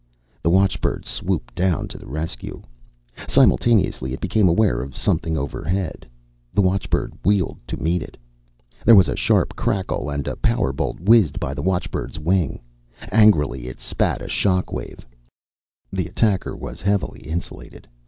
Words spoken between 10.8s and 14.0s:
whizzed by the watchbird's wing. Angrily, it